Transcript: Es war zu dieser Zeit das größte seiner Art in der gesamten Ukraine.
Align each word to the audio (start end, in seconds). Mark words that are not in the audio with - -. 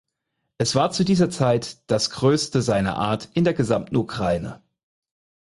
Es 0.57 0.73
war 0.73 0.89
zu 0.91 1.05
dieser 1.05 1.29
Zeit 1.29 1.83
das 1.87 2.09
größte 2.09 2.63
seiner 2.63 2.97
Art 2.97 3.29
in 3.35 3.43
der 3.43 3.53
gesamten 3.53 3.97
Ukraine. 3.97 4.63